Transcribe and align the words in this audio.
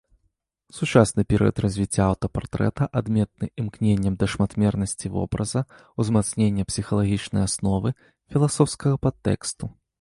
Сучасны 0.77 1.21
перыяд 1.33 1.57
развіцця 1.65 2.01
аўтапартрэта 2.13 2.87
адметны 3.03 3.51
імкненнем 3.65 4.17
да 4.23 4.31
шматмернасці 4.35 5.13
вобраза, 5.19 5.61
узмацнення 6.05 6.63
псіхалагічнай 6.73 7.43
асновы, 7.49 7.89
філасофскага 8.35 8.95
падтэксту. 9.09 9.65